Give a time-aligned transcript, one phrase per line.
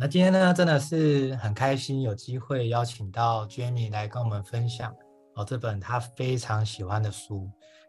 [0.00, 4.90] 那今天呢，真的是很开心有机会邀请到 Jamie 来跟我们分享
[5.34, 7.46] 哦这本他非常喜欢的书，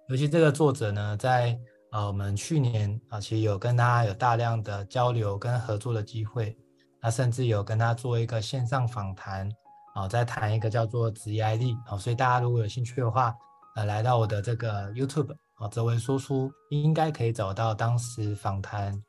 [0.10, 1.58] 尤其这个作者呢，在
[1.94, 6.54] 呃我们去年啊，其实有跟他有大量的交流跟合作的机会，
[7.02, 9.50] 那甚至有跟他做一个线上访谈
[9.96, 13.34] 啊，在谈一个叫做职业力啊，所以大家如果有兴趣的话，
[13.78, 19.02] 呃，来到我的这个 YouTube 啊，泽维说书应该可以找到当时访谈。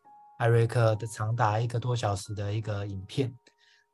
[0.42, 3.32] 艾瑞克的长达一个多小时的一个影片，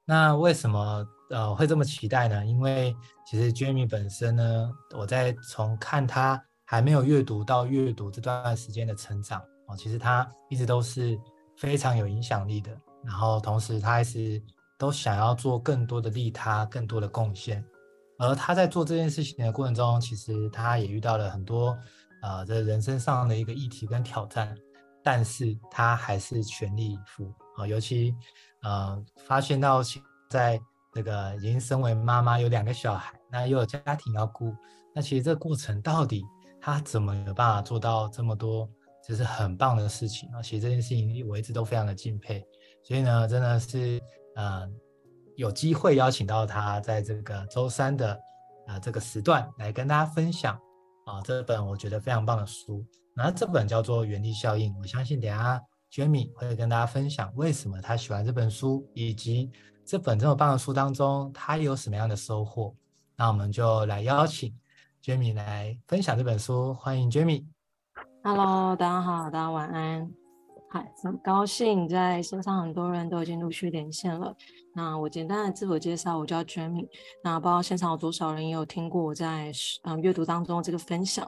[0.06, 2.46] 那为什么呃会这么期待呢？
[2.46, 11.20] 因为其实 Jamie 本身呢，我在从看他还没有阅读到阅读这段时间的成长哦，其实他一直都是
[11.58, 12.74] 非常有影响力的。
[13.04, 14.42] 然后同时他还是
[14.78, 17.62] 都想要做更多的利他、更多的贡献。
[18.18, 21.76] 而他在做这件事情的过程中，其实他也遇到了很多
[22.22, 24.56] 呃在人生上的一个议题跟挑战。
[25.10, 28.14] 但是他还是全力以赴啊，尤其
[28.62, 30.60] 呃发现到现在
[30.92, 34.54] 这个已经身为妈妈，有两个小孩，那又有家庭要顾，
[34.94, 36.22] 那其实这个过程到底
[36.60, 38.68] 他怎么有办法做到这么多，
[39.02, 40.42] 就是很棒的事情啊？
[40.42, 42.44] 其实这件事情我一直都非常的敬佩，
[42.84, 43.98] 所以呢，真的是
[44.36, 44.68] 呃
[45.36, 48.20] 有机会邀请到他在这个周三的
[48.66, 50.54] 啊、这个时段来跟大家分享
[51.06, 52.84] 啊这本我觉得非常棒的书。
[53.20, 59.50] 那这本叫做《原地效应》，我相信等下 Jamie 会跟大家分享为什么他喜欢这本书，以及
[59.84, 62.72] 这本这么棒的书当中他有什么样的收获。
[63.16, 64.56] 那我们就来邀请
[65.02, 67.44] Jamie 来分享这本书，欢迎 Jamie。
[68.22, 70.08] Hello，大家好，大家晚安。
[70.70, 74.36] 嗨，很高兴在线上很多人都已经陆续连线了。
[74.74, 76.86] 那我简单的自我介绍，我叫 Jamie。
[77.24, 79.50] 那不知道现场有多少人有听过我在
[79.84, 81.26] 嗯阅读当中这个分享。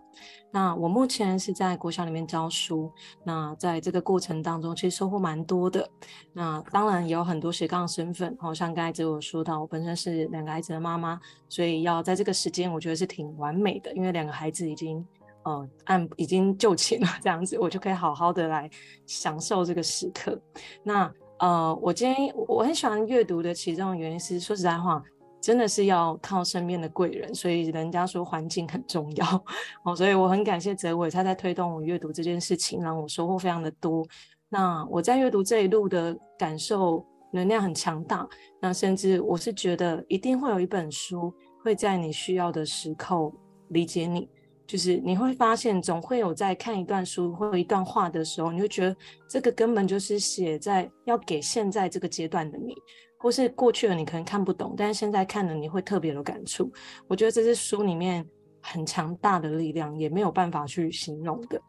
[0.52, 2.92] 那我目前是在国小里面教书。
[3.24, 5.88] 那在这个过程当中，其实收获蛮多的。
[6.34, 15.02] 那当然也有很多斜杠身份，好像刚才只有说到，我本身是两个孩子的妈妈，所以要在这个时间，我觉得是挺完美的，因为两个孩子已经。
[15.44, 18.68] 呃，按已经就寝了，这样子我就可以好好的来
[19.06, 20.38] 享受这个时刻。
[20.82, 25.02] 那呃，我今天我很喜欢阅读的其中的原因是，说实在话，
[25.40, 29.44] 真的是要靠身边的贵人，所以人家说环境很重要
[29.84, 34.06] 哦，所以我很感谢泽伟他在推动我阅读这件事情，让我收获非常的多。
[34.50, 37.02] 那我在阅读这一路的感受
[37.32, 38.28] 能量很强大，
[38.60, 41.32] 那甚至我是觉得一定会有一本书
[41.64, 43.32] 会在你需要的时刻
[43.68, 44.28] 理解你。
[44.70, 48.96] 就是你会发现，总会有在看一段书或一段话的时候，你会觉得
[49.28, 52.76] 这个根本就是写在要给现在这个阶段的你，
[53.18, 56.72] 或是过去了你可能看不懂，但是现在看了你会特别有感触。
[57.08, 58.24] 我觉得这是书里面
[58.62, 61.60] 很强大的力量，也没有办法去形容的。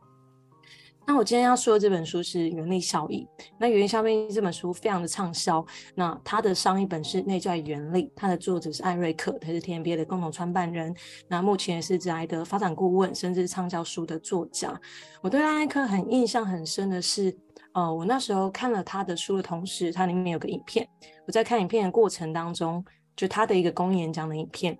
[1.06, 3.26] 那我今天要说的这本书是《原力效应》。
[3.58, 5.66] 那《原力效应》这本书非常的畅销。
[5.96, 10.96] 那它的上一本是《内在原力》，它的作者是艾瑞克，他是 TMBA 的共同创办人。
[11.28, 14.80] 那目前也是职涯的发展顾问，甚至畅销书的作家。
[15.22, 17.36] 我对艾瑞克很印象很深的是，
[17.74, 20.88] 呃，我那时候看了他的书的同时，它里面有个影片。
[21.26, 22.84] 我在看影片的过程当中，
[23.16, 24.78] 就他的一个公演讲的影片，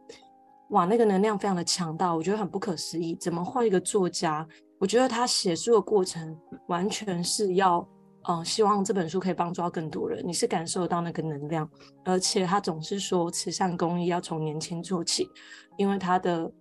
[0.70, 4.48] 哇，那个能量非常的强大，我觉得很不可思议，怎么换一个作家？
[4.82, 6.36] 我觉得他写书的过程
[6.68, 7.88] 完全是要，
[8.24, 10.24] 呃，希望这本书可以帮助到更多人。
[10.26, 11.70] 你是感受到那个能量，
[12.04, 15.30] 而且他总是说慈善公益要从年轻做起，
[15.78, 16.52] 因为他的，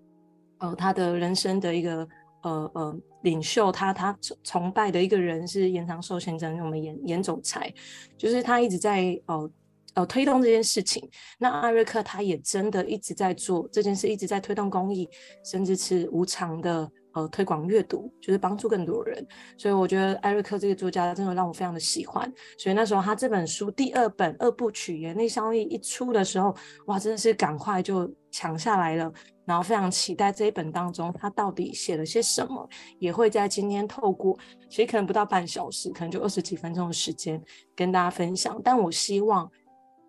[0.58, 2.06] 呃，他的人生的一个，
[2.42, 4.14] 呃呃，领袖，他他
[4.44, 7.72] 崇拜的一个人是延长寿先生，我们严严总裁，
[8.18, 9.50] 就是他一直在，呃
[9.94, 11.08] 呃，推动这件事情。
[11.38, 15.08] 那艾瑞克他也真的一直在做这件事，一直在推动公益，
[15.42, 16.86] 甚至是无偿的。
[17.12, 19.26] 呃，推广阅读就是帮助更多人，
[19.58, 22.32] 所以我觉得艾瑞克这个作家真的让我非常的喜欢。
[22.56, 26.54] 所以那时候他这本书第二本二部曲《原力效应》一出的时候，
[26.86, 29.12] 哇，真的是赶快就抢下来了。
[29.44, 32.68] 然后非常期待这一本当中他到底写了些什么，
[33.00, 34.38] 也会在今天透过
[34.68, 37.42] 其实可能不到半小时，可能就二十几分钟的时间
[37.74, 38.60] 跟大家分享。
[38.62, 39.50] 但我希望。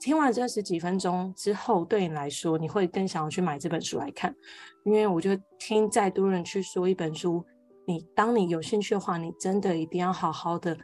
[0.01, 4.35] 听完这十几分钟之后，对你来说，你会更想要去买这本书来看，
[4.83, 7.45] 因为我觉得听再多人去说一本书，
[7.85, 10.75] 你当你有兴趣的话，你真的一定要好好的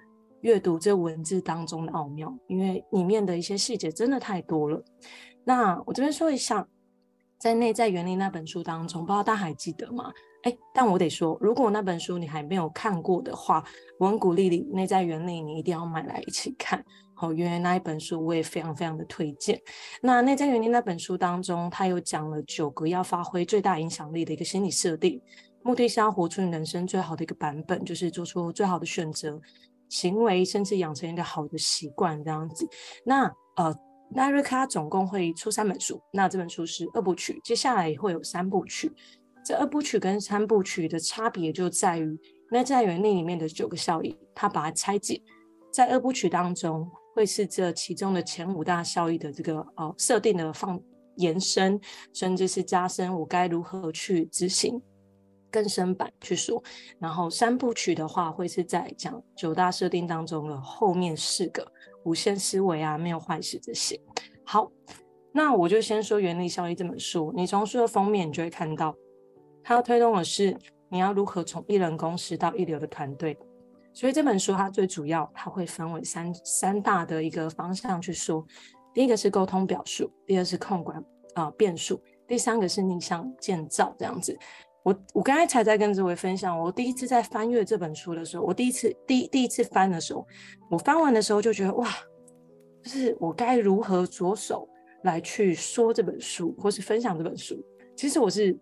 [0.42, 4.80] 阅读这文字当中的奥妙，因为里面的一些细节真的太多了。
[5.44, 6.68] 那我这边说一下，
[7.40, 10.14] 在内在原理那本书当中，不知道大家还记得吗？
[10.44, 13.64] 哎，但我得说，如果那本书你还没有看过的话，
[14.00, 16.86] 我很鼓励你内在原理，你一定要买来一起看。
[17.20, 19.60] 好，原来那一本书我也非常非常的推荐。
[20.04, 25.20] 那内在原理那本书当中，它有讲了九个要发挥最大影响力的一个心理设定，
[25.64, 29.42] 目的是要活出你人生最好的一个版本，就是做出最好的选择，
[29.90, 32.70] 行为，甚至养成一个好的习惯这样子。
[33.04, 33.26] 那
[33.56, 33.76] 呃，
[34.12, 38.92] 奈瑞卡总共会出三本书，那这本书是二部曲，接下来也会有三部曲。
[39.44, 42.16] 这二部曲跟三部曲的差别就在于
[42.52, 45.20] 内在原理里面的九个效益，它把它拆解，
[45.74, 46.88] 在二部曲当中
[47.18, 50.80] 会是这其中的前五大效益的这个哦设定的放
[51.16, 51.82] 延伸，
[52.14, 54.80] 甚至是加深，我该如何去执行。
[55.50, 56.62] 更深版去说，
[57.00, 61.66] 然后三部曲的话会是在讲九大设定当中的后面四个
[62.04, 64.00] 无限思维啊，没有坏事这些。
[64.46, 64.70] 好，
[65.32, 68.94] 那我就先说《原理效益》这本书，你从书的封面你就会看到，
[69.64, 70.56] 它要推动的是
[70.90, 73.36] 你要如何从一人公司到一流的团队。
[73.98, 78.46] 所以这本书它最主要，它会分为三三大的一个方向去说，
[78.94, 81.00] 第一个是沟通表述，第二是控管
[81.34, 84.38] 啊、呃、变数，第三个是逆向建造这样子。
[84.84, 90.24] 我我刚才才在跟这位分享，我第一次在翻阅这本书的时候，我第一次第第一次翻的时候，
[90.70, 91.90] 我翻完的时候就觉得哇，
[92.84, 94.70] 就是我该如何着手
[95.06, 97.60] 来去说这本书，或是分享这本书。
[97.96, 98.56] 其实我是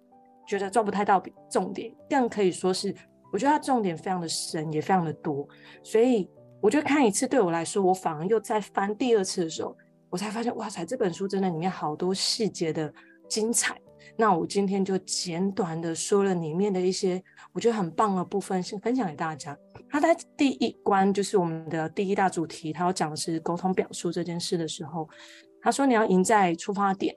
[0.47, 1.21] 觉得抓不太到
[1.51, 2.95] 重点，更可以说是
[3.35, 5.45] 我觉得它重点非常的深，也非常的多。
[5.83, 6.29] 所以
[6.61, 9.75] 我觉得看一次对我来说，我反而又再翻第二次的时候，
[10.09, 12.93] 我才发现哇塞，这本书真的里面好多细节的
[13.27, 13.75] 精彩。
[14.15, 17.21] 那我今天就简短的说了里面的一些
[17.51, 19.57] 我觉得很棒的部分，先分享给大家。
[19.89, 25.09] 他在第一关就是我们的第一大主题，他要讲的是沟通表述这件事的时候，
[25.61, 27.13] 他说你要赢在出发点。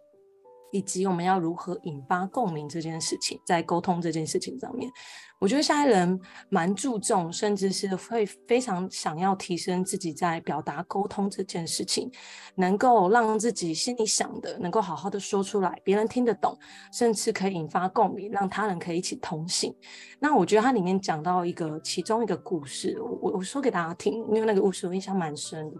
[0.72, 4.90] 以及我们要如何引发共鸣这件事情，在沟通这件事情上面，
[5.38, 12.10] 我觉得现在人蛮注重，甚至是会非常想要提升自己在表达沟通这件事情，
[12.56, 16.58] 能够让自己心里想的能够好好的说出来，别人听得懂，
[16.92, 19.74] 甚至可以引发共鸣，让他人可以一起同行。
[20.18, 25.76] 那我觉得它里面讲到一个其中一个故事，我我说给大家听，因为那个故事我印象蛮深的。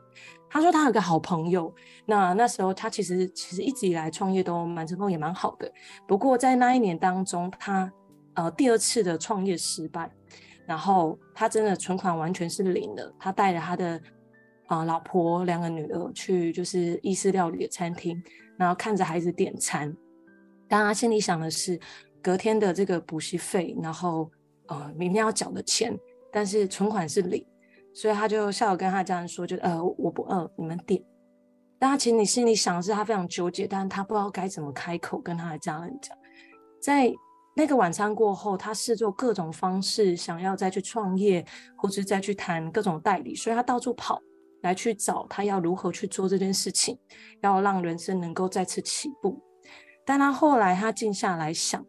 [0.50, 1.73] 他说他有个好朋友，
[2.06, 5.71] 那那时候他其实其实一直以来创业都蛮成功，也蛮好的。
[6.06, 7.93] 不过在那一年当中，他
[8.35, 10.11] 呃第二次的创业失败，
[10.67, 13.12] 然后他真的存款完全是零的。
[13.19, 14.00] 他带着他的
[14.67, 18.23] 啊、老婆两个女儿去就是意式料理的餐厅，
[18.56, 19.95] 然后看着孩子点餐，
[20.69, 21.79] 当他心里想的是
[22.23, 24.31] 隔天的这个补习费，然后
[24.67, 25.99] 呃明天要缴的钱，
[26.33, 27.45] 但是存款是零。
[27.94, 31.02] 所以他就下午跟他家人说，就呃我不饿，你们点。
[31.79, 36.17] 但他其实你心里想的是他非常纠结，但是他不知道该怎么开口跟他的家人讲。
[36.81, 37.12] 在
[37.56, 41.44] 那个晚餐过后，他试做各种方式，想要再去创业，
[41.76, 44.20] 或者再去谈各种代理，所以他到处跑
[44.62, 46.99] 来去找他要如何去做这件事情，
[47.43, 49.40] 要让人生能够再次起步。
[50.05, 51.85] 但他后来他静下来想，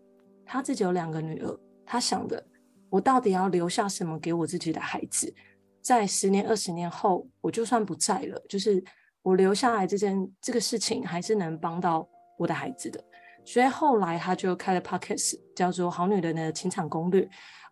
[0.45, 2.43] 他自己有两个女儿，他想的，
[2.89, 5.33] 我到底要留下什么给我自己的孩子？
[5.81, 8.83] 在十年、二十年后，我就算不在了，就是
[9.21, 13.03] 我留下来这件这个事情，还是能帮到我的孩子的。
[13.45, 17.21] 所以后来他就开了 podcast，叫做《好女人的情场攻略》，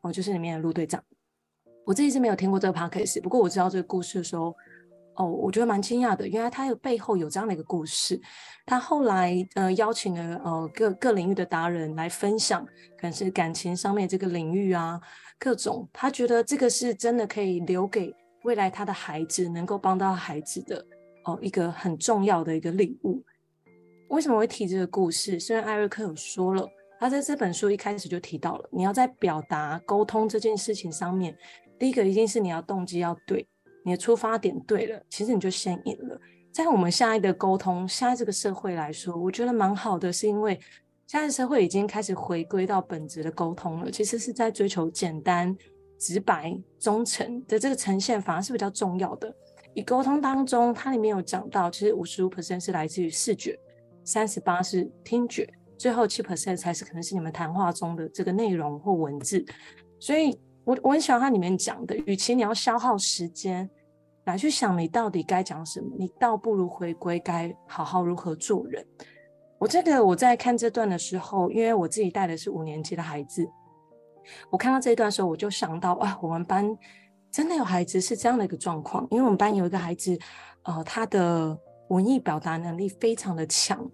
[0.01, 1.03] 哦，就是里面的陆队长。
[1.85, 4.55] 我自己是没有听过这个 podcast，不过我知道这个故事的时候，
[5.17, 8.19] 哦，我觉得蛮惊讶的，原来他有背后有这样的一个故事。
[8.65, 12.65] 他后来呃邀请了呃各各领域的达人来分享，
[12.97, 15.01] 可能是感情上面这个领域啊。
[15.39, 18.11] 各种，他觉得这个是真的可以留给
[18.43, 20.83] 未来他的孩子，能够帮到孩子的
[21.25, 23.23] 哦，一个很重要的一个礼物。
[24.09, 25.39] 为什么会提这个故事？
[25.39, 26.67] 虽然艾瑞克有说了，
[26.99, 31.37] 他在这本书一开始就提到了，你要在表达沟通这件事情上面，
[31.77, 33.47] 第一个一定是你要动机要对，
[33.87, 36.19] 你的出发点对了，其实你就先赢了。
[36.51, 40.59] 在我们现在的沟通，现在这个社会来说，我觉得蛮好的，是因为。
[41.09, 45.57] 现在社会已经开始回归到本质的沟通了，其实是在追求简单、
[45.97, 49.33] 直白、忠诚的这个呈现，反而是比较重要的。
[49.73, 53.57] 以沟通当中，它里面有讲到，其实五十五 percent 是来自于视觉，
[54.03, 59.45] 三十八是听觉，最后七 percent 才是可能是你们谈话中的这个内容或文字。
[60.01, 63.69] 所以我我很喜欢它里面讲的，与其你要消耗时间
[64.27, 68.85] 来去想你到底该讲什么，你倒不如回归该好好如何做人。
[69.57, 73.47] 我这个我在看这段的时候，因为我自己带的是五年级的孩子，
[74.51, 76.77] 我看到这一段的时候，我就想到啊，我们班
[77.31, 79.07] 真的有孩子是这样的一个状况。
[79.09, 80.19] 因为我们班有一个孩子，
[80.63, 81.57] 呃，他的
[81.87, 83.89] 文艺表达能力非常的强，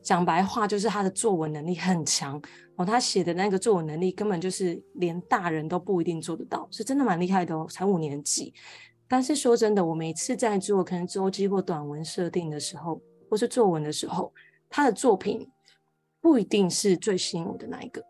[0.00, 2.40] 讲白话就是他的作文能力很强
[2.76, 2.86] 哦。
[2.86, 8.54] 他写的那个作文能力根本就是连大人都不一定做得到，是真的蛮厉害的哦，才五年级。
[9.12, 14.32] 但是说真的，我每次在做可能周记或短文设定的时候，或是作文的时候，
[14.70, 15.46] 他的作品
[16.18, 18.02] 不一定是最吸引我的那一个。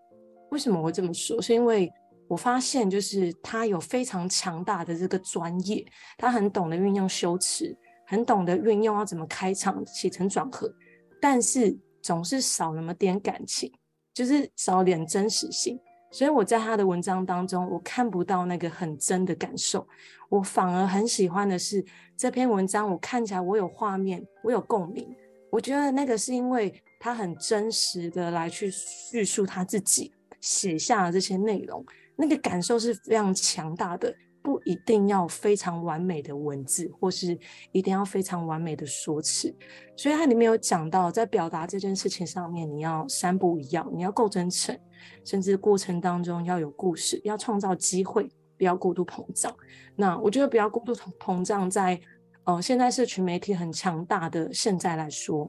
[0.52, 1.42] 为什么我会这么说？
[1.42, 1.92] 是因为
[2.28, 5.84] 我发现就是他有非常强大的这个专业，
[6.18, 10.72] 他很懂得运用修辞，很懂得运用要怎么开场、起承转合，
[11.20, 13.72] 但是总是少那么点感情，
[14.14, 15.76] 就是少点真实性。
[16.12, 19.88] 所以我在他的文章当中，我看不到那个很真的感受，
[20.28, 21.82] 我反而很喜欢的是
[22.16, 25.08] 这篇文章，我看起来我有画面，我有共鸣。
[25.50, 34.14] 我觉得那个是因为他很真实的来去叙述他自己写下的这些内容，那个感受是非常强大的。
[34.42, 37.38] 不一定要非常完美的文字，或是
[37.70, 39.54] 一定要非常完美的说辞，
[39.96, 44.76] 所以它里面有讲到，在表达这件事情上面，你要三不一样，你要够真诚，
[45.24, 49.54] 甚至过程当中要有故事，要创造机会，不要过度膨胀。
[49.94, 52.00] 那我觉得不要过度膨胀，在
[52.44, 55.48] 呃现在社群媒体很强大的现在来说，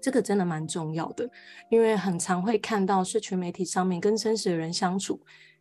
[0.00, 1.28] 这个真的蛮重要的，
[1.68, 5.20] 因为很常会看到社群媒体上面跟真实的人相处，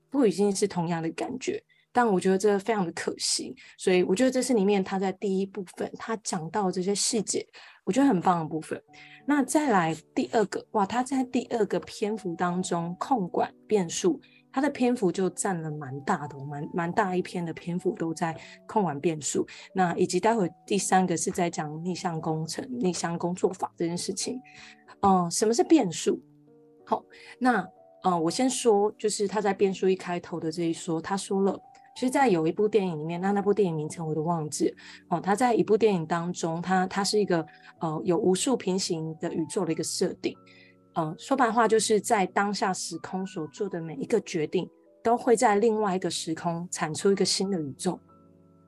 [0.09, 1.61] 不一定是同样的感觉。
[1.95, 7.47] 但我觉得这非常的可惜，所以我觉得这是里面他在第一部分他讲到这些细节，
[7.85, 8.77] 我觉得很棒的部分。
[9.25, 14.19] 那再来第二个，哇，他在第二个篇幅当中控管变数，
[14.51, 18.37] 他的篇幅就占了蛮大的，蛮蛮大一篇的篇幅都在
[18.67, 19.47] 控管变数。
[19.73, 24.37] 那以及待会第三个是在讲逆向工程、逆向工作法这件事情。
[24.99, 26.21] 嗯、什么是变数？
[26.85, 27.01] 好，
[27.39, 27.65] 那
[28.03, 31.57] 嗯、我先说，就是他在变数一开头的这一说，他说了。
[31.95, 34.75] 其实，在有一部电影里面，那那部电影名称我都忘记了
[35.07, 35.21] 哦。
[35.21, 37.45] 他在一部电影当中，他他是一个
[37.79, 40.35] 呃有无数平行的宇宙的一个设定，
[40.93, 44.69] 呃，说白话就是在当下时空所做的每一个决定，
[45.01, 47.97] 都会在另外一个时空产出一个新的宇宙，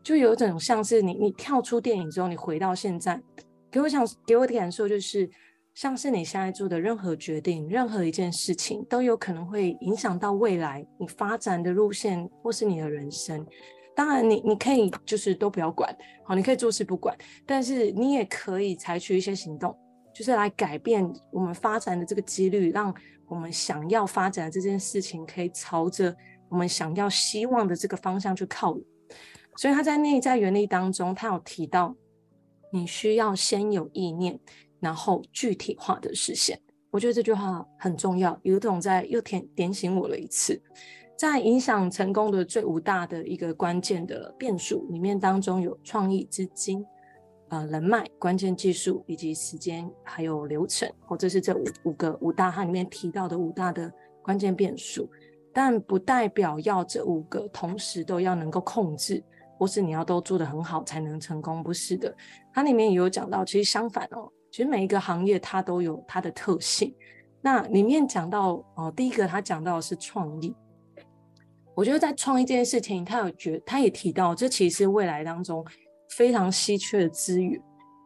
[0.01, 3.21] 就有一种像是你你跳出电影之后，你回到现在，
[3.69, 5.29] 给我想给我的感受就是。
[5.77, 13.45] 像是你现在做的任何决定，任何一件事情，都有可能会影响到未来你发展的路线，或是你的人生。
[13.95, 17.15] 当然你，你可以就是都不要管，好，你可以坐视不管，
[17.45, 19.77] 但是你也可以采取一些行动，
[20.15, 22.91] 就是来改变我们发展的这个几率，让
[23.27, 26.15] 我们想要发展的这件事情可以朝着
[26.49, 28.83] 我们想要希望的这个方向去靠拢。
[29.55, 31.95] 所以他在内在原理当中，他有提到，
[32.73, 34.39] 你需要先有意念。
[34.79, 36.59] 然后具体化的实现，
[36.91, 40.61] 我觉得这句话很重要，有种在又点点醒我了一次，
[41.17, 46.85] 在影响成功的最五大的一个关键的变数里面当中有创意、资金、
[47.49, 53.91] 呃人脉、关键技术以及时间还有流程，或者是这五五个五大它里面提到的五大的
[54.21, 55.09] 关键变数，
[55.51, 59.23] 但不代表要这五个同时都要能够控制，
[59.57, 62.15] 或是你要都做得很好才能成功，不是的，
[62.53, 64.31] 它里面也有讲到，其实相反哦。
[64.51, 66.93] 其实每一个行业它都有它的特性。
[67.41, 70.53] 那里面讲到哦，第一个他讲到的是创意。
[71.75, 75.63] 我觉得在创意这件事情，他有觉，他也提到，这其实是未来当中
[76.09, 77.61] 非常稀缺的资源。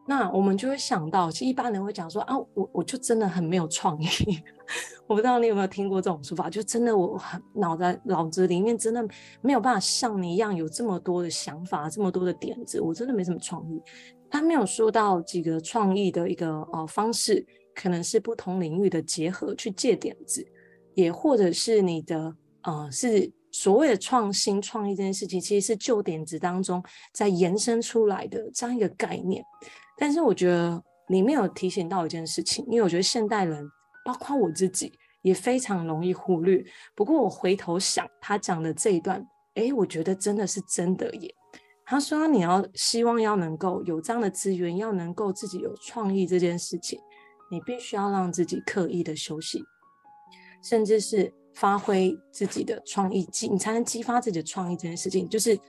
[0.06, 4.08] 那我们就会想到，其实一般人会讲说啊，我我就真的很没有创意。
[5.08, 9.02] 我不知道你有没有听过这种说法，就真的我很脑袋脑子里面真的
[9.42, 13.82] 没有办法像你一样有这么多的想法，这么多的点子，我真的没什么创意。
[14.32, 17.46] 他没有说到几个创意的一个呃方式，
[17.76, 20.44] 可能是不同领域的结合去借点子，
[20.96, 22.34] 也或者是你的
[22.64, 26.82] 呃是所谓的创新创意这件事情，其实是旧点子当中
[27.14, 29.44] 在延伸出来的这样一个概念。
[29.98, 33.70] 但是我觉得里面有提醒到一件事情，因为我觉得现代人，
[34.06, 36.64] 包括我自己，也非常容易忽略。
[36.96, 39.22] 不过我回头想他讲的这一段，
[39.56, 41.36] 诶，我觉得真的是真的耶。
[41.92, 46.98] 他说：“你要希望要能够有这样的资源，要能够自己有创意这件事情，
[47.52, 49.62] 你必须要让自己刻意的休息，
[50.64, 55.28] 甚至是发挥自己的创意，激你才能激发自己的创意这件事情。
[55.28, 55.60] 就是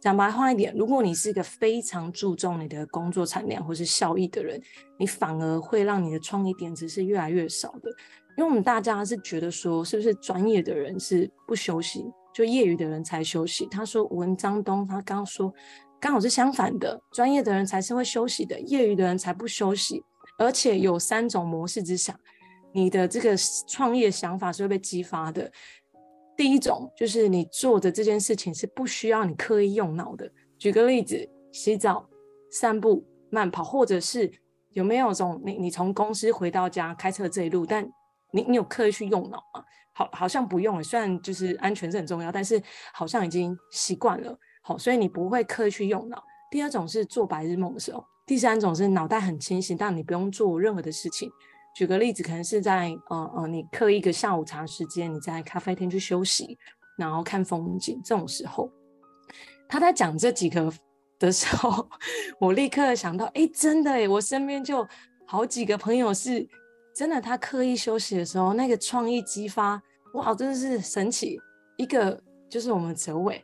[0.00, 4.62] 讲白话一点，如果你是一个非常注重你的工作产量或是效益的人，
[5.00, 7.90] 你反而会让你的创意点子是越来越少的。
[8.38, 13.66] 因为我们大家是觉得说，是不是专业的人是不休息？”就业余的人才休息。
[13.66, 15.52] 他说文章东，他刚刚说
[16.00, 20.02] 刚好是相反的，专业的人才是会休息的，业余的人才不休息。
[20.38, 22.18] 而且有三种模式之下，
[22.72, 23.36] 你的这个
[23.68, 25.50] 创业想法是会被激发的。
[26.34, 30.28] 第一种就是你做的这件事情是不需要你刻意用脑的。
[30.58, 32.08] 举个例子，洗澡、
[32.50, 34.32] 散步、慢跑，或者是
[34.70, 37.86] 有没有种你你从公司回到家开车这一路，但
[38.32, 39.62] 你你有刻意去用脑吗？
[39.92, 40.82] 好，好像不用了。
[40.82, 42.60] 虽然就是安全是很重要，但是
[42.92, 44.38] 好像已经习惯了。
[44.62, 46.22] 好，所以你不会刻意去用脑。
[46.50, 51.30] 第二种是做白日梦的时候，第三种是脑袋很清醒，但你不用做任何的事情。
[51.74, 56.58] 举个例子，可能是在呃呃，你刻一个下午茶时间，你在咖啡厅去休息，
[56.98, 58.70] 然后看风景这种时候，
[59.66, 60.70] 他在讲这几个
[61.18, 61.88] 的时候，
[62.38, 64.86] 我立刻想到，哎，真的哎，我身边就
[65.26, 66.46] 好几个朋友是
[66.94, 69.80] 真的，他刻意休息的时候，那个创意激发，
[70.14, 71.38] 哇，真的是神奇。
[71.76, 72.20] 一个
[72.50, 73.42] 就是我们哲伟，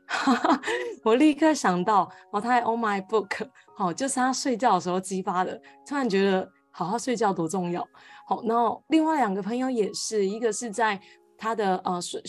[1.02, 7.86] 我立刻想到，哦，他在 Oh My Book，好，就是他睡觉的时候激发的，突然觉得好好睡觉多重要。
[8.26, 11.00] 好，然后另外两个朋友也是，一个是在
[11.38, 12.22] 他的呃睡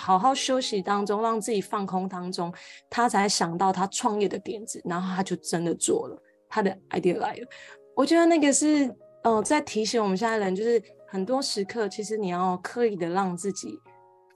[0.00, 2.52] 好好休息当中，让自己放空当中，
[2.88, 6.16] 他才想到他创业的点子，然后他就真的做了，
[6.48, 7.46] 他的 idea 来了。
[7.94, 8.90] 我觉得那个是
[9.22, 13.78] 呃在提醒我们现在人，就是很多时刻其实你要刻意的让自己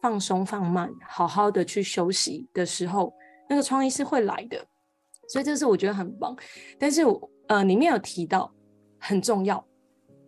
[0.01, 3.13] 放松放慢，好好的去休息的时候，
[3.49, 4.65] 那个创意是会来的。
[5.29, 6.37] 所以这是我觉得很棒。
[6.79, 7.03] 但是
[7.49, 8.53] 呃里面有提到
[8.99, 9.67] 很重要。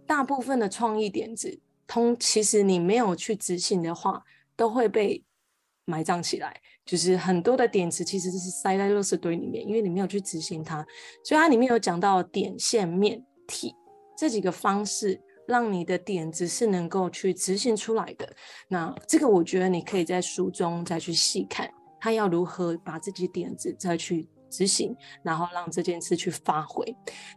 [0.06, 4.22] 大部分的创意点子，通其实你没有去执行的话，
[4.56, 5.22] 都会被
[5.84, 6.60] 埋葬起来。
[6.86, 10.84] 就是很多的点子其实是塞在垃圾堆里面，因为你没有去执行它。
[11.22, 13.74] 所以它里面有讲到点、线、面、体
[14.18, 18.28] 这几个方式，让你的点子是能够去执行出来的。
[18.66, 26.84] 那这个我觉得你可以在书中再去细看，他要如何把自己点子再去执行，然后让这件事去发挥。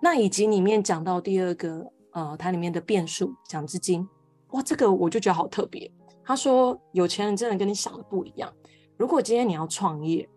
[0.01, 1.85] 那以及里面讲到第二个。
[2.13, 4.05] 呃，它里面的变数讲资金，
[4.49, 5.89] 哇，这个我就觉得好特别。
[6.25, 8.53] 他说，有钱人真的跟你想的不一样。
[8.97, 10.27] 如果今天你要创业，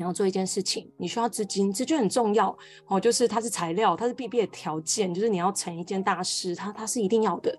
[0.00, 2.98] 你要做一件事情，你需要资金，这就很重要哦。
[2.98, 7.54] 就是它是材料，它是必备的条件，就是你要成一件大事，它它是一定要的。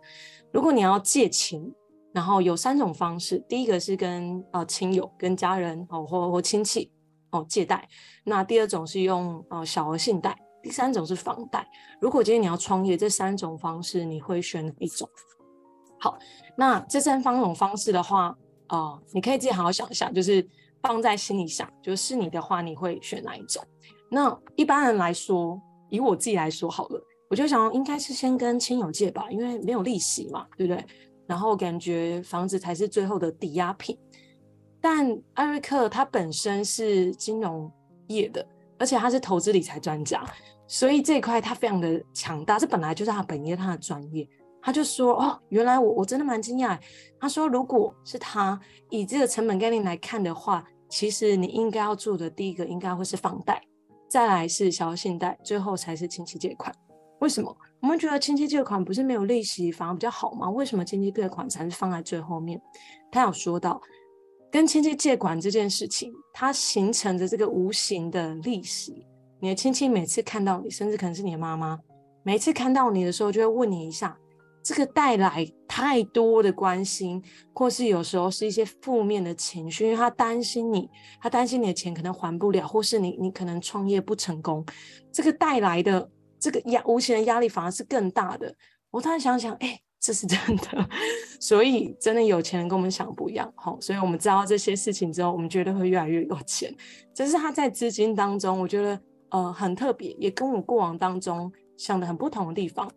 [0.51, 1.63] 如果你要借钱，
[2.11, 6.91] 然后有三种方式，第一个是跟呃亲友、跟家人哦或或亲戚
[7.29, 7.87] 哦借贷，
[8.23, 10.35] 那第二种是用呃小额信贷。
[10.63, 11.67] 第三种是房贷。
[11.99, 15.07] 如果今天你要创业，这三种方式你会选哪一种？
[15.99, 16.17] 好，
[16.57, 18.35] 那这三方种方式的话，
[18.69, 20.43] 呃，你可以自己好好想一想，就是
[20.83, 23.63] 放在心里想，就是你的话，你会选哪一种？
[24.09, 25.59] 那一般人来说，
[25.89, 30.85] 以我自己来说好了，我就想应该是先跟亲友借吧，因为没有利息嘛，对不对？
[31.27, 33.97] 然后感觉房子才是最后的抵押品。
[34.79, 37.71] 但艾瑞克他本身是金融
[38.07, 38.45] 业的。
[38.79, 40.25] 而且他是投资理财专家，
[40.65, 44.27] 所以这一块他非常的强大，这本来就是他本业，他的专业。
[44.61, 46.79] 他就说：“哦，原来我我真的蛮惊讶。”
[47.19, 53.61] 他说：“如果是他以这个成本概念来看的话，其实你应该要做的第一个应该会是房贷，
[54.09, 56.73] 再来是小额信贷，最后才是亲戚借款。
[57.19, 57.55] 为什么？
[57.81, 60.49] 我们觉得亲戚借款不是没有利息反而比较好吗？
[60.49, 62.61] 为什么亲戚借款才是放在最后面？
[63.11, 63.81] 他有说到。”
[64.51, 69.07] 跟亲戚借款这件事情，它形成的这个无形的利息，
[69.39, 71.79] 你的亲戚每次看到你，甚至可能是你的妈妈，
[72.21, 74.17] 每次看到你的时候，就会问你一下，
[74.63, 77.21] 这个带来太多的关心，
[77.53, 84.65] 或是有时候是一些负面的情绪，因为他担心你，他担心你的钱可能还不了，或是你你可能创业不成功，
[85.11, 88.53] 这个带来的这个压无形的压力反而是更大的。
[88.89, 89.81] 我突然想想，哎。
[90.03, 90.89] 这是真的，
[91.39, 96.75] 所以真的有钱人跟我们想不一样，好，所以我们知道这些事情之后，我们绝对会越来越有钱。
[97.13, 102.91] 这是他在资金当中，我觉得呃很特别，也跟我过往当中想的很不同的地方。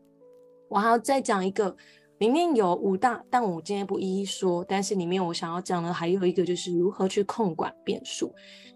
[0.75, 1.77] 我还要再讲一个，
[2.19, 4.65] 里面有五大，但我今天不一一说。
[4.69, 8.35] 但是里面我想要讲的还有一个，就是如何去控管变数。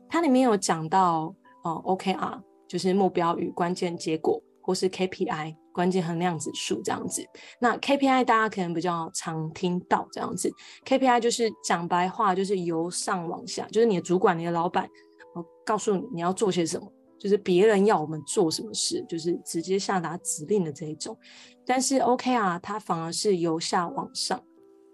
[0.08, 1.34] 它里面有讲到
[1.64, 5.56] 呃 OKR，就是目标与关键结果，或是 KPI。
[5.72, 7.24] 关键衡量指数这样子，
[7.60, 10.50] 那 KPI 大家可能比较常听到这样子
[10.84, 14.88] ，KPI 就是讲白话就是由上往下，就是你的主管、你的老板，
[15.36, 21.16] 我告诉你你要做些什么，就是别人要我们做什么事，就是直接下达指令的这一种。
[21.66, 24.42] 但是，OK 啊它反而是由下往上，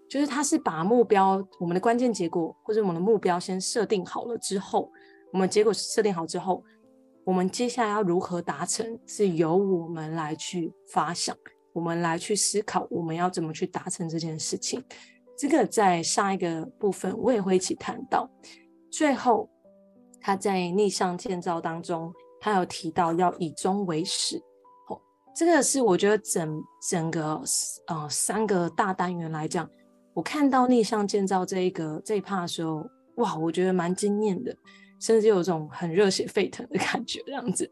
[0.09, 4.91] 就是它是把目标、我们的关键结果或者我们的目标先设定好了之后，
[5.31, 6.63] 我们结果设定好之后。
[7.23, 11.35] 我们接下来要如何达成，是由我们来去发想，
[11.73, 14.79] 我们来去思考，我们要怎么去达成这件事情。
[15.35, 18.29] 这个在上一个部分我也会一起谈到。
[18.91, 19.49] 最后，
[20.25, 24.41] 他在逆向建造当中，他有提到要以终为始。
[24.89, 24.99] 哦，
[25.35, 27.39] 这个是我觉得整整个
[27.85, 29.69] 呃三个大单元来讲，
[30.15, 32.83] 我看到逆向建造这一个这一 part 的时候，
[33.17, 34.51] 哇，我觉得蛮惊艳的。
[34.99, 37.71] 甚至有种很热血沸腾的感觉，这样子。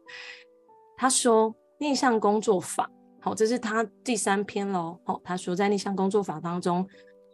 [0.96, 2.88] 他说逆向工作法，
[3.20, 4.96] 好，这是他第三篇喽。
[5.04, 6.86] 好，他说在逆向工作法当中，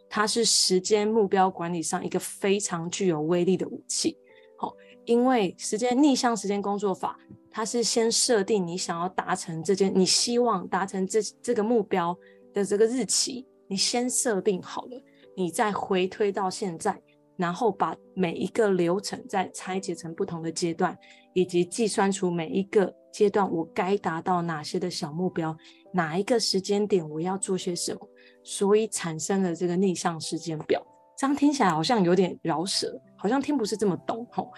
[0.09, 4.17] 它是时间目标管理上一个非常具有威力的武器。
[4.57, 4.73] 好，
[5.11, 7.19] 因为时间逆向时间工作法，
[7.49, 12.17] 它是先设定你想要达成这件，你希望达成这这个目标
[12.53, 15.03] 的这个日期，你先设定好了，
[15.35, 16.97] 你再回推到现在。
[17.35, 20.97] 然后把每一个流程再拆解成不同的阶段，
[21.33, 25.57] 以及计算出每一个阶段我该达到哪些的小目标，
[25.91, 27.99] 哪一个时间点我要做些什么，
[28.43, 30.81] 所以产生了这个逆向时间表。
[31.17, 34.51] 这样听起来好像有点绕舌，好像听不是这么懂吼。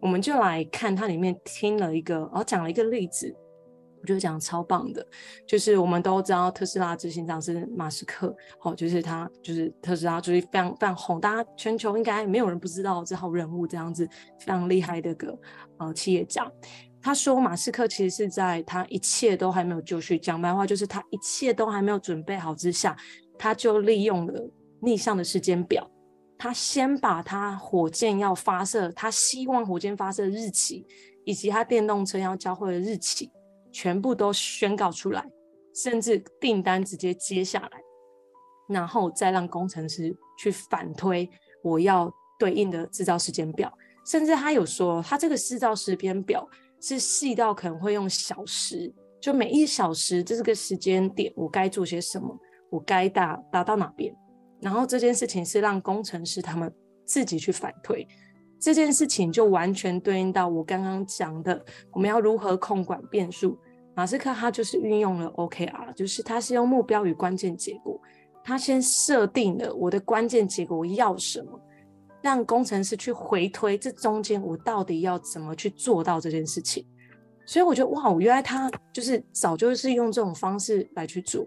[0.00, 3.34] 我们就来看它里面听了一个，然后讲了一个例子。
[4.02, 5.06] 我觉得讲超棒的，
[5.46, 14.08] 就是我们都知道特斯拉执行长是马斯克，哦，就是他，就是特斯拉，就是非常非常红，大家全球应该没有人不知道这号人物，这样子
[14.38, 15.38] 非常厉害的个
[15.76, 16.50] 呃企业家。
[17.02, 22.96] 他说，马斯克其实是在他一切都还没有就绪，讲白话就是他一切都还没有准备好之下，
[23.38, 25.86] 他就利用了逆向的时间表，
[26.40, 30.86] 他先把他火箭要发射，他希望火箭发射日期，
[31.26, 33.30] 以及他电动车要交会的日期。
[33.70, 35.24] 全部都宣告出来，
[35.74, 37.70] 甚至订单直接接下来，
[38.68, 41.30] 然后再让工程师去反推
[41.62, 43.72] 我要对应的制造时间表。
[44.04, 46.48] 甚至他有说，他这个制造时间表
[46.80, 52.36] 是细到可能会用小时，就每一小时这个时间点，我该做些什么，
[52.70, 54.12] 我该达达到哪边。
[54.60, 56.72] 然后这件事情是让工程师他们
[57.04, 58.06] 自己去反推。
[58.60, 63.58] 这件事情就完全对应到我刚刚讲的，我们要如何控管变数。
[63.96, 68.00] 马斯克他就是运用了 OKR，就是他是用目标与关键结果，
[68.44, 71.58] 他先设定了我的关键结果我要什么，
[72.22, 76.86] 让工程师去回推这中间我到底要怎么去做到这件事情。
[77.46, 81.44] 所以我觉得哇，我原来他就是早就是用这种方式来去做。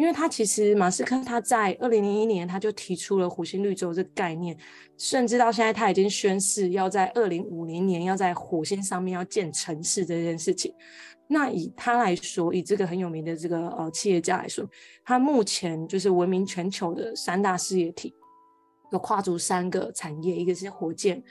[0.00, 4.56] 因为他其实马斯克他在二零零一年他就提出了火星绿洲这个概念，
[4.96, 10.72] 甚至到现在他已经宣誓要在二零五零年要在火星上面要建城市这件事情。
[11.28, 14.66] 那以他来说，以这个很有名的这个呃企业家来说，
[15.04, 18.14] 他目前就是闻名全球的三大事业体，
[18.92, 21.22] 有跨足三个产业，一个是火箭。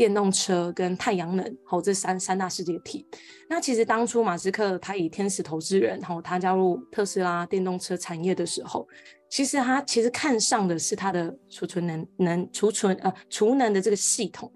[0.00, 3.06] 电动车跟太阳能，好，这三三大世界体。
[3.50, 8.88] 那其实当初马斯克他以天使投资人，然后他加入特斯拉电动车产业的时候，
[9.28, 14.50] 其实他其实看上的是他的储存能能储存呃储能的这个系统。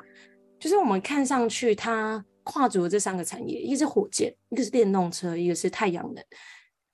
[0.59, 6.25] 就是我们看上去他跨足了这三个产业，一个是火箭，一个是电动车，一个是太阳能。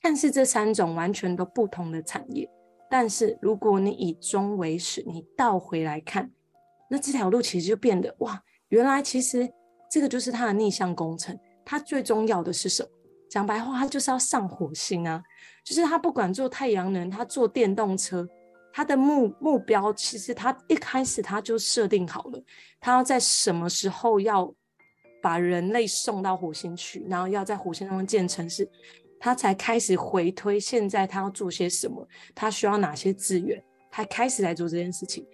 [0.03, 2.51] 但是这三种完全都不同的产业。
[2.91, 6.33] 但是如果你以终为始，你倒回来看。
[6.91, 9.49] 那这条路其实就变得哇，原来其实
[9.89, 11.39] 这个就是它的逆向工程。
[11.65, 12.89] 它最重要的是什么？
[13.31, 15.23] 讲白话，它就是要上火星啊！
[15.65, 18.27] 就是他不管做太阳能，他做电动车，
[18.73, 22.43] 他的目目标其实他一开始他就设定好了，
[22.81, 24.53] 他要在什么时候要
[25.23, 28.69] 把人类送到火星去，然后要在火星上建城市，
[29.21, 35.25] 他才开始回推现在他要做些什么，他需要哪些资源，他开始来做这件事情。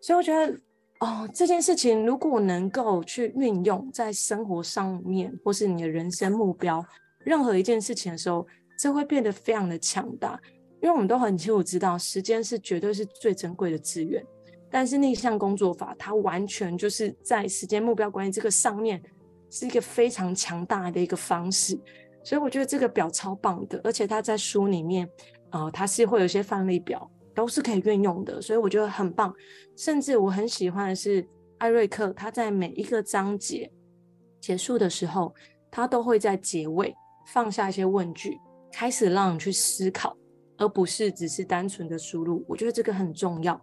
[0.00, 0.58] 所以我觉得。
[1.00, 6.84] 哦，这件事情如果能够去运用在生活上面，或是你的人生目标，
[7.18, 8.46] 任何一件事情的时候，
[8.78, 10.40] 这会变得非常的强大。
[10.80, 14.24] 因为我们都很清楚知道，时间是绝对是最珍贵的资源。
[14.70, 19.02] 但是逆向工作法，它完全就是在时间目标管理这个上面，
[19.50, 21.78] 是一个非常强大的一个方式。
[22.24, 25.08] 所以我觉得这个表超棒的，而且它在书里面，
[25.50, 27.08] 呃，它是会有一些范例表。
[27.36, 29.32] 都是可以运用的，所以我觉得很棒。
[29.76, 31.24] 甚至我很喜欢的是
[31.58, 33.70] 艾瑞克，他在每一个章节
[34.40, 35.34] 结束的时候，
[35.70, 36.94] 他都会在结尾
[37.26, 38.40] 放下一些问句，
[38.72, 40.16] 开始让你去思考，
[40.56, 42.42] 而不是只是单纯的输入。
[42.48, 43.60] 我觉得这个很重要。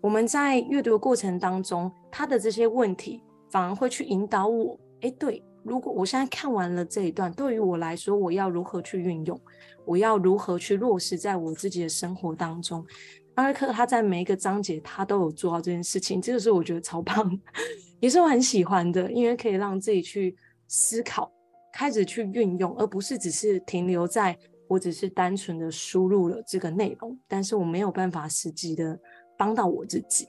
[0.00, 4.78] 我们在阅读的过程当中，他的这些问题反而会去引导我。
[5.00, 9.40] 诶，对，如果我现在看完了这一段，对于我来说，我要如何去运用？
[9.86, 12.84] 我要如何去落实在我自己的生活当中？
[13.34, 17.38] 艾瑞克他在每一个章节他都有做到这件事情，这个是我觉得超棒，
[17.98, 20.36] 也是我很喜欢的，因为可以让自己去
[20.68, 21.32] 思考，
[21.72, 28.98] 开始去运用，而不是只是停留在我只是单纯的输入了这个内容，但是我没有办法实际的
[29.36, 30.28] 帮到我自己。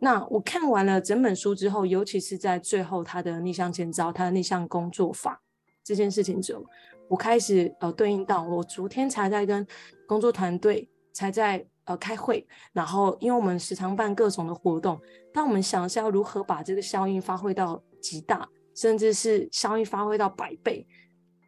[0.00, 5.42] 那我看完了整本书之后，尤其是在最后他的逆向建造，他的逆向工作法
[5.82, 6.64] 这件事情之后。
[7.08, 9.66] 我开始呃对应到我昨天才在跟
[10.06, 15.00] 工作团队才在呃开会，然后因为我们时常办各种的活动，
[15.32, 20.86] 当我们想一下要如何把这个效应发挥到极大，甚至是效应发挥到百倍，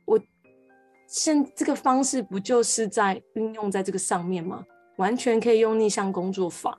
[0.07, 0.19] 我
[1.07, 4.65] 现这个方式不就是在运用在这个上面吗？
[4.97, 6.79] 完全可以用逆向工作法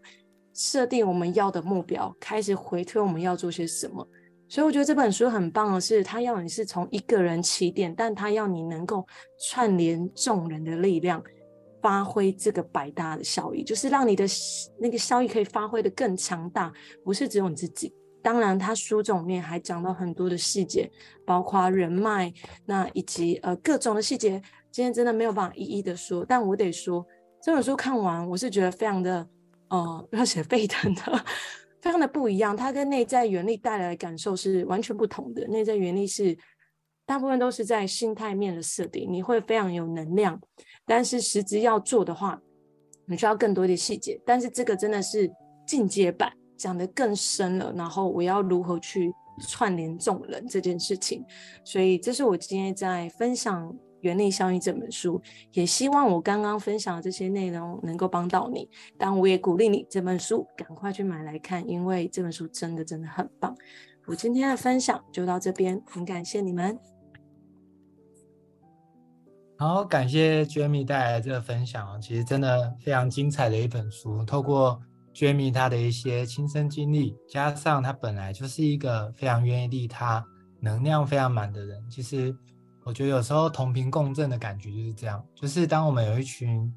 [0.53, 4.07] 设定我们要的目标，开始回推我们要做些什么。
[4.49, 9.05] 所以我觉得这本书很棒的是，它要你是从一个人起点，但它要你能够
[9.49, 11.23] 串联众人的力量，
[11.81, 14.25] 发挥这个百大的效益，就是让你的
[14.77, 16.71] 那个效益可以发挥得更强大，
[17.03, 17.93] 不是只有你自己。
[18.21, 20.91] 当然，他书中面还讲到很多的细节，
[21.25, 22.31] 包括人脉，
[22.65, 26.23] 那以及呃各种的细节，今天真的没有办法一一的说。
[26.23, 27.03] 但我得说，
[27.41, 29.25] 这本书看完，我是觉得非常的
[29.71, 31.25] 呃热血沸腾的，
[31.81, 32.55] 非常的不一样。
[32.55, 35.47] 它跟内在原力带来的感受是完全不同的。
[35.47, 36.37] 内在原力是
[37.07, 40.39] 大部分都是在心态面的设定，你会非常有能量，
[40.85, 42.39] 但是实质要做的话，
[43.07, 44.21] 你需要更多的细节。
[44.23, 45.27] 但是这个真的是
[45.65, 46.31] 进阶版。
[46.57, 49.11] 讲得更深了，然后我要如何去
[49.47, 51.25] 串联众人这件事情，
[51.63, 53.67] 所以这是我今天在分享
[54.01, 55.21] 《原力效应》这本书，
[55.53, 58.69] 也希望我刚刚分享的这些内容能够帮到你。
[58.97, 63.55] 但我也鼓励你这本书赶快去买来看，因为这本书真的真的很棒。
[64.05, 66.77] 我今天的分享就到这边，很感谢你们。
[69.57, 74.81] 好，感谢 Jamie 带来的这个分享，其实真的非常精彩的一本书，透过。
[75.13, 80.25] Jamie 他的一些亲身经历，加上他本来就是一个非常愿意利他、
[80.61, 81.83] 能量非常满的人。
[81.89, 82.33] 其实
[82.83, 86.73] 我觉得有时候同频共振的感觉就是这样，就是当我们有一群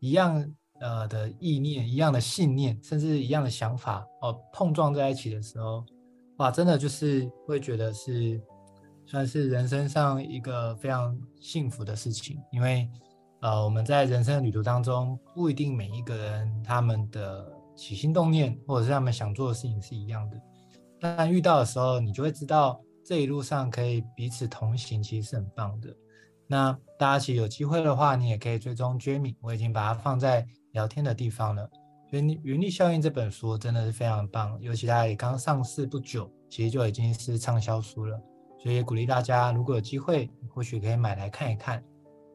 [0.00, 0.44] 一样
[0.80, 5.84] 呃的意念、一样的信念，甚至一样的想法哦碰撞在一起的时候，
[6.38, 8.40] 哇，真的就是会觉得是
[9.06, 12.88] 算是人生上一个非常幸福的事情，因为
[13.40, 17.52] 呃我们在人生的旅途当中，不一定每一个人他们的。
[17.78, 20.36] 起心动念，或者是他们想做的事情是一样的，
[20.98, 25.88] 但遇到的时候，你就会知道这一路上可以彼此同行，其实是很棒的。
[26.46, 31.66] 那大家其实有机会的话，你也可以追踪 Jamie，我已经把它放在聊天的地方了。
[32.10, 38.20] 所以《原力效应》这本书真的是非常棒，尤其它也刚上市不久，其实就已经是畅销书了。
[38.62, 41.82] 所以也鼓励大家，如果有机会，或许可以买来看一看。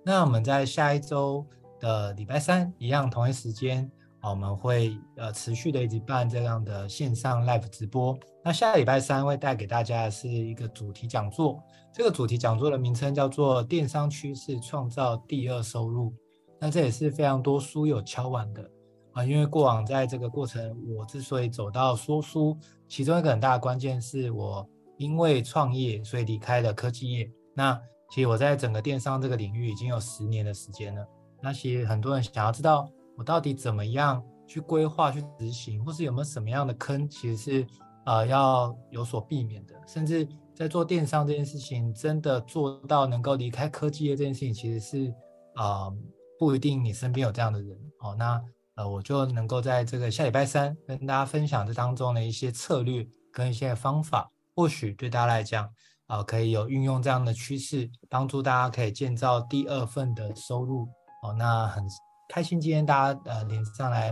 [0.03, 1.45] 那我们在下一周
[1.79, 3.91] 的礼拜三，一样同一时间。
[4.29, 8.17] 我们会呃持续的一直办这样的线上 live 直播。
[8.43, 11.61] 那下个礼拜三会带给大家的是一个主题讲座，
[11.93, 16.13] 这个主题讲座的名称叫做“电商趋势创造第二收入”。
[16.57, 18.69] 那这也是非常多书友敲完的
[19.11, 22.57] 啊，因为过往在这个过程，我之所以走到说书，
[22.87, 24.65] 其中一个很大的关键是我
[24.97, 27.29] 因为创业所以离开了科技业。
[27.53, 27.77] 那
[28.09, 31.05] 其实我在整个电商这个领域已经有十年的时间了。
[31.41, 32.89] 那其实很多人想要知道。
[33.15, 37.67] 我到底怎么样去规划、去执行，或是有没有什么样的坑，其实是
[38.05, 39.75] 呃要有所避免的。
[39.87, 45.13] 甚至在做电商这件事情，真的做到能够离开科技业这件事情，其实是、
[45.55, 45.95] 呃、
[46.39, 48.15] 不一定你身边有这样的人哦。
[48.17, 48.41] 那
[48.75, 55.69] 呃我就能够在这个下礼拜三跟大家分享这当中的一些策略跟一些方法，或许对大家来讲
[56.07, 60.87] 啊、可以有运用这样的趋势，帮助大家可以建造第二份的收入
[61.21, 61.33] 哦。
[61.37, 61.83] 那很。
[62.33, 64.11] 开心今天大家呃连上来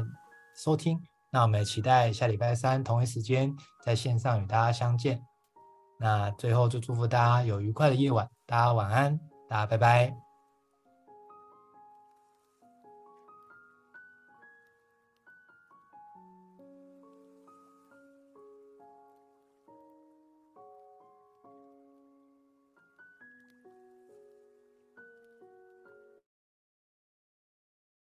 [0.55, 0.95] 收听，
[1.31, 3.51] 那我们也期待下礼拜三同一时间
[3.83, 5.19] 在线上与大家相见。
[5.99, 10.30] 那最后就祝福大家有愉快的夜晚，大家晚安，大家拜拜。